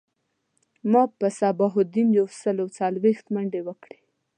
ما 0.91 1.03
په 1.19 1.27
صباح 1.39 1.73
الدین 1.81 2.07
یو 2.19 2.27
سل 2.41 2.55
او 2.63 2.67
څلویښت 2.77 3.25
منډی 3.33 3.61
وکړی 3.63 3.99